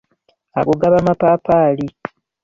Ago 0.59 0.73
gaba 0.81 0.99
mapaapaali. 1.07 1.87